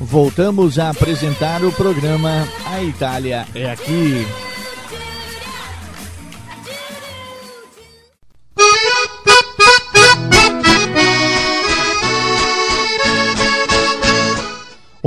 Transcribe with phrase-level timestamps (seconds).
[0.00, 4.47] voltamos a apresentar o programa A Itália é Aqui.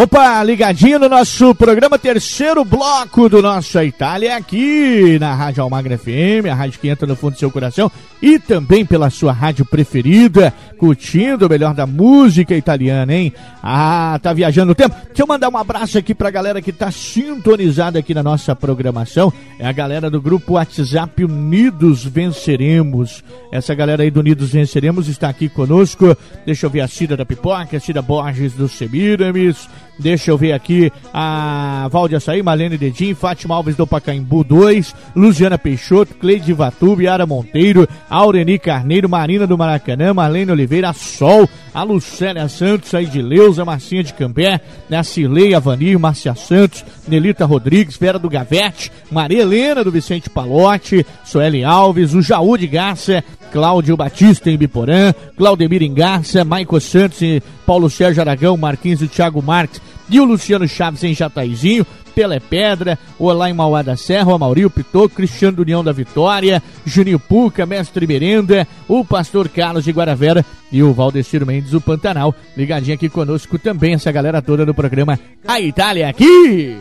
[0.00, 6.46] Opa, ligadinho no nosso programa, terceiro bloco do nosso Itália, aqui na Rádio Almagra FM,
[6.48, 7.90] a rádio que entra no fundo do seu coração,
[8.22, 13.32] e também pela sua rádio preferida, curtindo o melhor da música italiana, hein?
[13.60, 14.94] Ah, tá viajando o tempo.
[15.08, 19.32] Deixa eu mandar um abraço aqui pra galera que tá sintonizada aqui na nossa programação.
[19.58, 23.24] É a galera do grupo WhatsApp Unidos Venceremos.
[23.50, 26.16] Essa galera aí do Unidos Venceremos está aqui conosco.
[26.46, 29.68] Deixa eu ver a Cida da Pipoca, a Cida Borges do Semiramis.
[29.98, 35.58] Deixa eu ver aqui a Valde Açaí, Malene Dedim, Fátima Alves do Pacaembu 2, Luciana
[35.58, 42.48] Peixoto, Cleide Vatubi, Yara Monteiro, Aureni Carneiro, Marina do Maracanã, Marlene Oliveira, Sol, a Lucélia
[42.48, 48.30] Santos, a Edileuza, Marcinha de Cambé, a Cirlei Avanir, Márcia Santos, Nelita Rodrigues, Vera do
[48.30, 54.56] Gavete, Maria Helena do Vicente Palote, Sueli Alves, o Jaú de Garça, Cláudio Batista em
[54.56, 60.20] Biporã, Claudemir em Garça, Maico Santos e Paulo Sérgio Aragão, Marquinhos e Thiago Marques e
[60.20, 65.08] o Luciano Chaves em Jataizinho, Pelé Pedra, Olá em Mauá da Serra, o Amaurio Pitô,
[65.08, 70.82] Cristiano do União da Vitória, Juninho Puca, Mestre Merenda, o Pastor Carlos de Guaravera e
[70.82, 75.60] o Valdeciro Mendes do Pantanal, ligadinho aqui conosco também, essa galera toda do programa A
[75.60, 76.76] Itália aqui!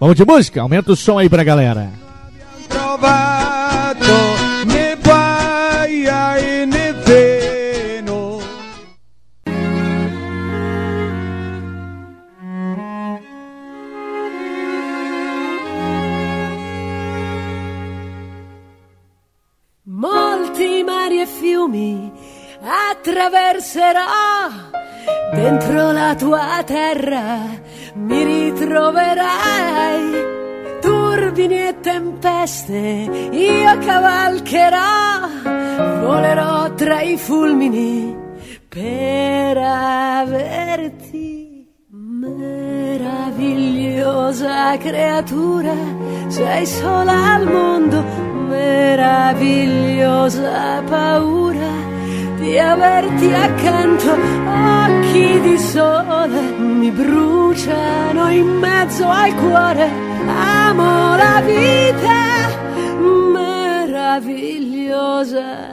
[0.00, 0.60] Vamos de música?
[0.60, 2.02] Aumenta o som aí pra galera.
[2.68, 3.41] Molti
[21.72, 22.12] fiumi
[22.60, 24.00] attraverserò
[25.32, 27.40] dentro la tua terra
[27.94, 30.30] mi ritroverai.
[30.80, 35.28] Turbini e tempeste io cavalcherò,
[36.00, 38.14] volerò tra i fulmini
[38.68, 41.40] per averti.
[41.90, 45.74] Meravigliosa creatura,
[46.28, 48.04] sei sola al mondo,
[48.52, 51.74] meravigliosa paura
[52.38, 59.88] di averti accanto, occhi di sole mi bruciano in mezzo al cuore
[60.26, 62.50] amo la vita
[63.32, 65.71] meravigliosa.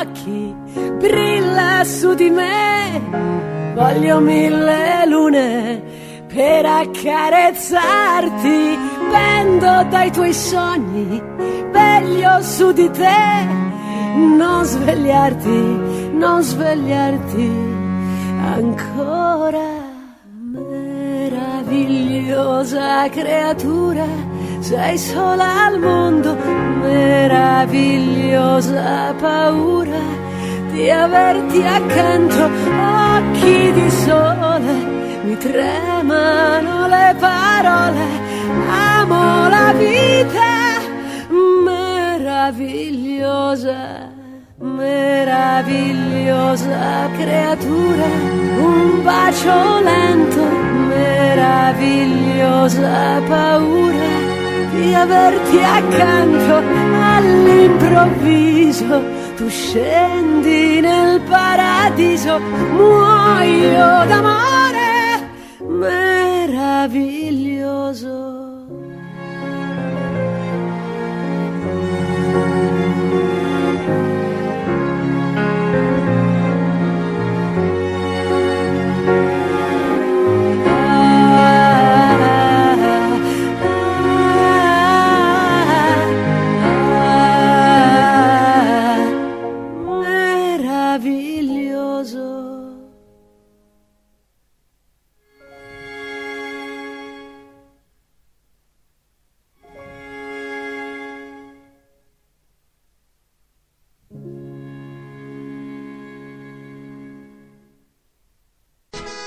[0.00, 0.54] Occhi
[0.98, 3.00] brilla su di me,
[3.74, 5.82] voglio mille lune
[6.26, 8.78] per accarezzarti.
[9.10, 11.22] Pendo dai tuoi sogni,
[11.72, 13.46] veglio su di te,
[14.14, 17.50] non svegliarti, non svegliarti
[18.54, 19.76] ancora.
[21.70, 24.04] Meravigliosa creatura,
[24.60, 26.36] sei sola al mondo,
[26.88, 30.00] meravigliosa paura
[30.72, 38.06] di averti accanto, occhi di sole, mi tremano le parole
[38.68, 40.78] amo la vita
[41.64, 44.12] meravigliosa,
[44.58, 48.06] meravigliosa creatura,
[48.70, 50.42] un bacio lento,
[50.88, 54.27] meravigliosa paura
[54.78, 56.62] di averti accanto
[57.16, 59.02] all'improvviso.
[59.36, 68.27] Tu scendi nel paradiso, muoio d'amore meraviglioso.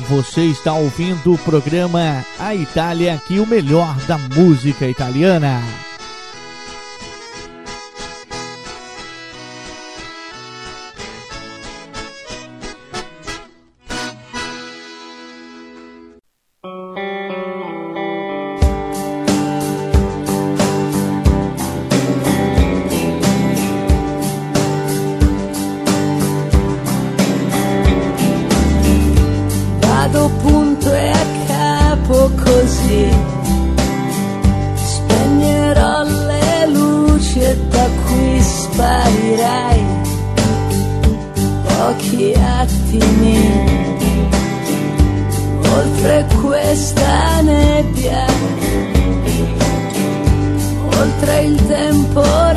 [0.00, 5.62] Você está ouvindo o programa A Itália, aqui o melhor da música italiana.
[42.64, 43.36] Attimi.
[45.76, 48.26] Oltre questa nebbia,
[50.98, 52.53] oltre il temporale,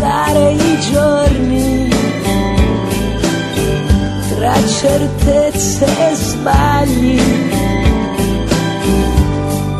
[0.00, 1.88] lascio andare i giorni
[4.34, 7.20] tra certezze e sbagli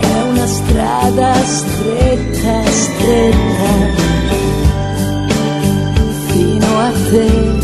[0.01, 3.99] è una strada stretta, stretta
[6.29, 7.60] fino a te.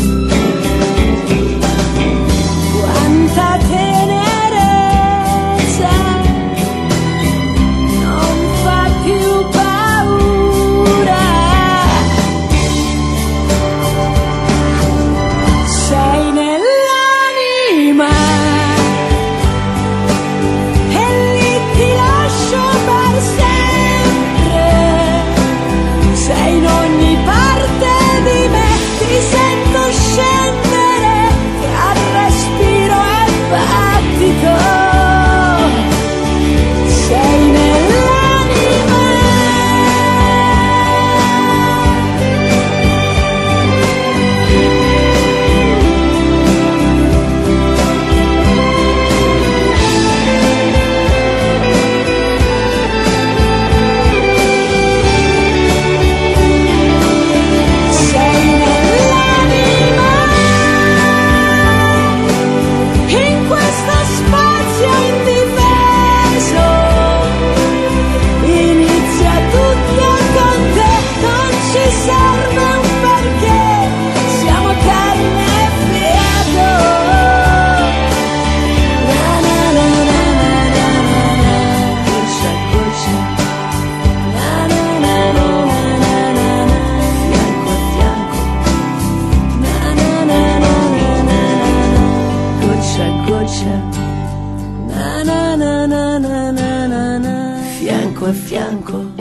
[98.87, 99.11] branco.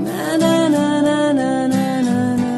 [0.00, 2.54] Na, na, na, na, na, na, na, na.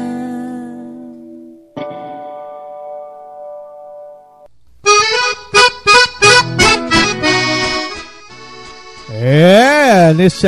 [9.09, 10.47] É, nesse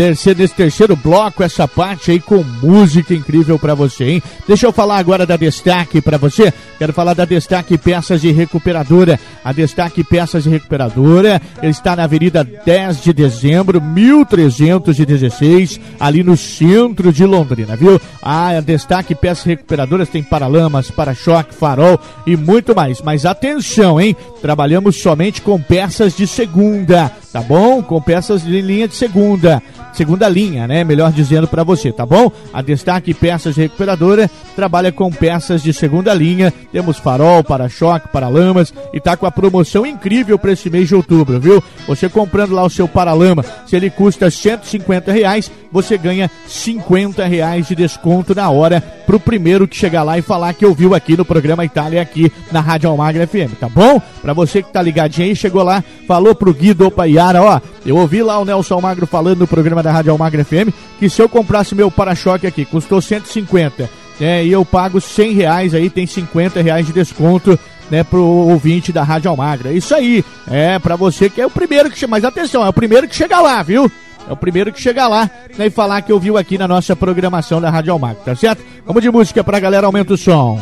[0.00, 4.22] terceiro, nesse terceiro bloco, essa parte aí com música incrível pra você, hein?
[4.48, 6.50] Deixa eu falar agora da Destaque pra você.
[6.78, 9.20] Quero falar da Destaque Peças de Recuperadora.
[9.44, 17.12] A Destaque Peças de Recuperadora está na Avenida 10 de Dezembro, 1316, ali no centro
[17.12, 18.00] de Londrina, viu?
[18.22, 23.02] A Destaque Peças Recuperadoras tem paralamas, para-choque, farol e muito mais.
[23.02, 24.16] Mas atenção, hein?
[24.40, 27.82] Trabalhamos somente com peças de segunda, tá bom?
[27.82, 29.62] Com peças de linha de segunda.
[29.92, 30.84] Segunda linha, né?
[30.84, 32.30] Melhor dizendo para você, tá bom?
[32.52, 36.52] A Destaque Peças Recuperadora trabalha com peças de segunda linha.
[36.72, 41.40] Temos farol, para-choque, paralamas e tá com a promoção incrível para esse mês de outubro,
[41.40, 41.62] viu?
[41.86, 47.68] Você comprando lá o seu paralama, se ele custa 150 reais, você ganha 50 reais
[47.68, 51.24] de desconto na hora pro primeiro que chegar lá e falar que ouviu aqui no
[51.24, 54.00] programa Itália aqui na Rádio Almagra FM, tá bom?
[54.22, 57.96] Pra você que tá ligadinho aí, chegou lá, falou pro Guido Opa Iara, ó, eu
[57.96, 61.28] ouvi lá o Nelson Almagro falando no programa da Rádio Almagra FM que se eu
[61.28, 63.88] comprasse meu para-choque aqui, custou 150,
[64.20, 67.58] né, e eu pago 100 reais aí, tem 50 reais de desconto
[67.90, 69.72] né, pro ouvinte da Rádio Almagra.
[69.72, 72.72] Isso aí, é pra você que é o primeiro que chega, mas atenção, é o
[72.72, 73.90] primeiro que chega lá, viu?
[74.28, 77.60] É o primeiro que chegar lá né, e falar que ouviu aqui na nossa programação
[77.60, 78.62] da Rádio Almagro, tá certo?
[78.84, 80.60] Vamos de música pra galera, aumenta o som.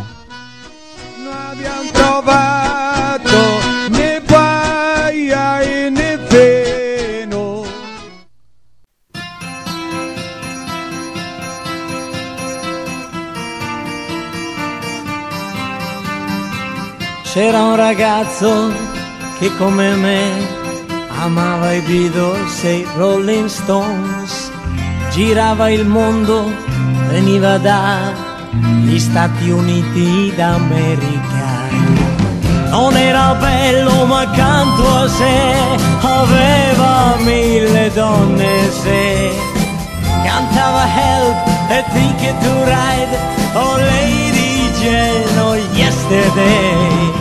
[17.38, 18.72] C'era un ragazzo
[19.38, 20.28] che come me
[21.20, 24.50] amava i Beatles e i Rolling Stones,
[25.12, 26.50] girava il mondo,
[27.06, 31.68] veniva dagli Stati Uniti d'America.
[32.70, 39.30] Non era bello ma accanto a sé aveva mille donne se
[40.24, 43.18] cantava Help e Ticket to Ride
[43.54, 47.17] oh Lady Jane oh Yesterday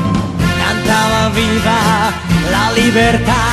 [1.38, 1.80] viva
[2.50, 3.46] la libertà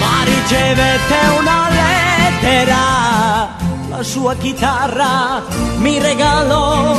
[0.00, 2.84] ma ricevette una lettera
[3.90, 5.42] la sua chitarra
[5.78, 6.94] mi regalò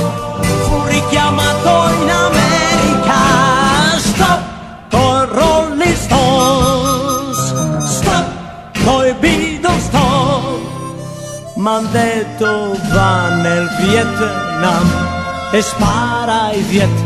[0.67, 3.19] fu richiamato in America.
[3.97, 4.41] Stop
[4.89, 7.39] con Rolling Stones
[7.85, 8.25] stop
[8.83, 9.83] coi Beatles.
[9.83, 10.45] Stop
[11.55, 14.87] M'han detto va nel Vietnam
[15.51, 17.05] e spara ai Viet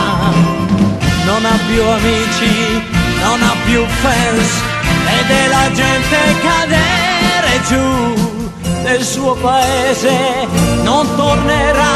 [1.31, 2.83] Non ha più amici,
[3.23, 4.49] non ha più fans,
[5.05, 10.11] vede la gente cadere giù nel suo paese,
[10.83, 11.93] non tornerà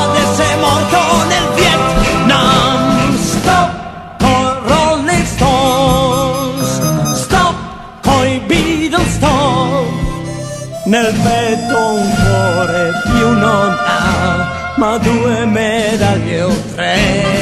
[0.00, 0.98] ad essere morto
[1.28, 3.16] nel Vietnam.
[3.18, 3.70] Stop
[4.20, 6.80] con Rolling Stones,
[7.12, 7.54] stop
[8.00, 9.86] con i Beatles, stop
[10.86, 17.35] nel petto un cuore più non ha, ma due medaglie o tre.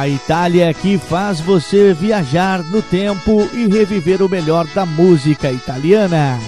[0.00, 6.40] A Itália que faz você viajar no tempo e reviver o melhor da música italiana.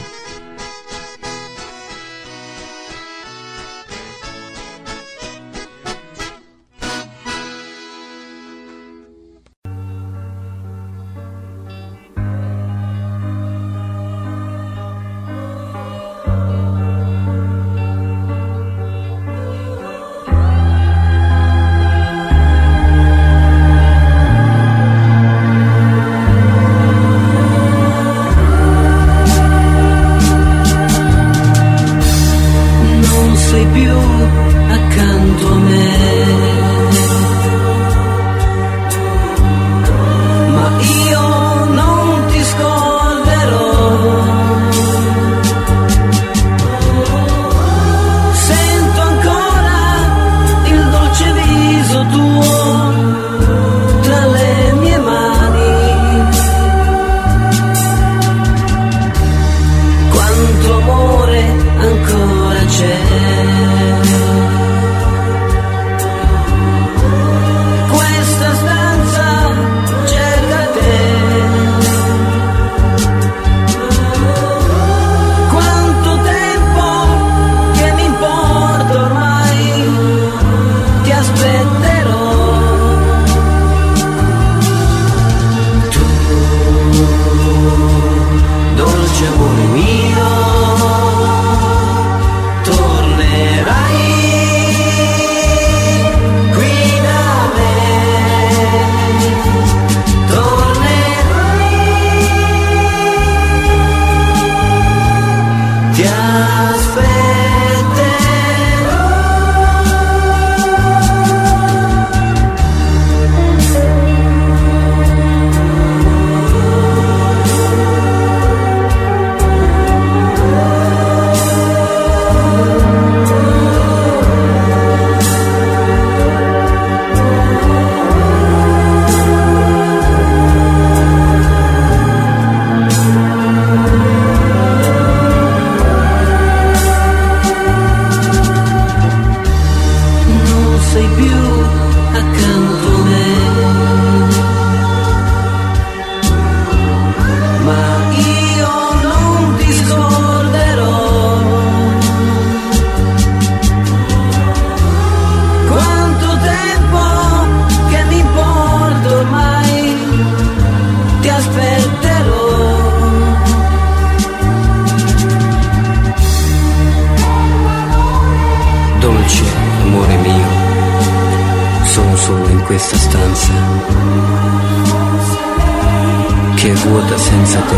[177.33, 177.77] Senza te.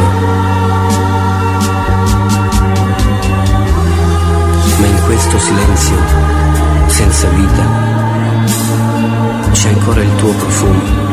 [4.81, 5.97] Ma in questo silenzio,
[6.87, 7.65] senza vita,
[9.53, 11.04] c'è ancora il tuo profumo.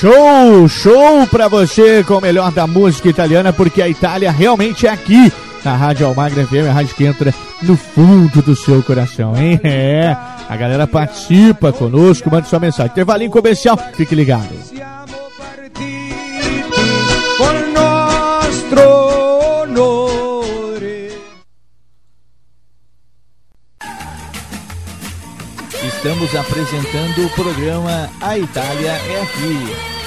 [0.00, 4.90] Show, show pra você com o melhor da música italiana, porque a Itália realmente é
[4.90, 5.30] aqui
[5.62, 9.60] na Rádio Almagra FM, a rádio que entra no fundo do seu coração, hein?
[9.62, 10.16] É,
[10.48, 12.92] a galera participa conosco, manda sua mensagem.
[12.92, 14.48] Intervalinho comercial, fique ligado.
[26.02, 29.99] Estamos apresentando o programa A Itália é Aqui.